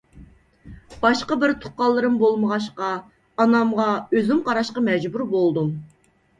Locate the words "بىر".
1.43-1.53